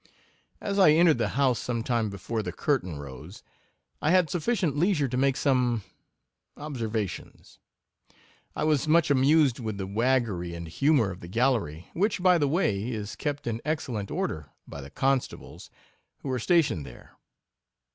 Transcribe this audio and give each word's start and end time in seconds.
As 0.59 0.77
J 0.77 0.97
entered 0.97 1.19
the 1.19 1.27
house 1.37 1.59
some 1.59 1.83
time 1.83 2.09
before 2.09 2.41
the 2.41 2.51
curtain 2.51 2.97
rose, 2.97 3.43
I 4.01 4.09
had 4.09 4.31
sufficient 4.31 4.75
leisure 4.75 5.07
to 5.07 5.15
make 5.15 5.37
some 5.37 5.83
observations. 6.57 7.59
I 8.55 8.63
was 8.63 8.87
much 8.87 9.11
amused 9.11 9.59
with 9.59 9.77
the 9.77 9.85
waggery 9.85 10.55
and 10.55 10.67
humour 10.67 11.11
of 11.11 11.19
the 11.19 11.27
gallery, 11.27 11.87
which, 11.93 12.19
by 12.19 12.39
the 12.39 12.47
way, 12.47 12.89
is 12.89 13.15
kept 13.15 13.45
in 13.45 13.61
excellent 13.63 14.09
order 14.09 14.49
by 14.67 14.81
the 14.81 14.89
constables 14.89 15.69
who 16.23 16.31
are 16.31 16.39
stationed 16.39 16.83
there. 16.83 17.11